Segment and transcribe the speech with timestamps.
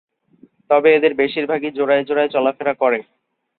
[0.69, 2.99] তবে এদের বেশির ভাগই জোড়ায় জোড়ায় চলাফেরা করে।